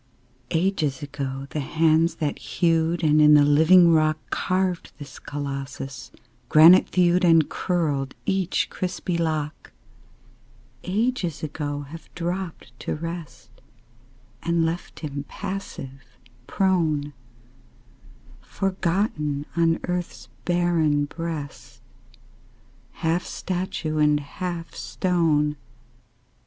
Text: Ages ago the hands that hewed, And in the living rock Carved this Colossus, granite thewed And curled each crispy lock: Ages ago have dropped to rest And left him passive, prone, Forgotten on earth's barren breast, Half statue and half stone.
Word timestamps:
Ages 0.49 1.03
ago 1.03 1.45
the 1.51 1.59
hands 1.59 2.15
that 2.15 2.39
hewed, 2.39 3.03
And 3.03 3.21
in 3.21 3.35
the 3.35 3.45
living 3.45 3.93
rock 3.93 4.17
Carved 4.31 4.91
this 4.97 5.19
Colossus, 5.19 6.11
granite 6.49 6.89
thewed 6.89 7.23
And 7.23 7.47
curled 7.47 8.15
each 8.25 8.71
crispy 8.71 9.15
lock: 9.15 9.71
Ages 10.83 11.43
ago 11.43 11.81
have 11.81 12.09
dropped 12.15 12.71
to 12.79 12.95
rest 12.95 13.51
And 14.41 14.65
left 14.65 15.01
him 15.01 15.25
passive, 15.27 16.17
prone, 16.47 17.13
Forgotten 18.41 19.45
on 19.55 19.79
earth's 19.83 20.29
barren 20.45 21.05
breast, 21.05 21.79
Half 22.93 23.23
statue 23.23 23.99
and 23.99 24.19
half 24.19 24.73
stone. 24.73 25.57